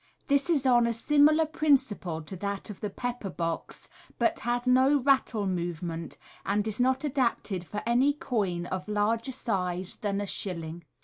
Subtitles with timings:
[0.29, 4.99] —This is on a similar principle to that of the pepper box, but has no
[5.03, 10.25] rattle move ment, and is not adapted for any coin of larger size than a
[10.25, 10.85] shilling.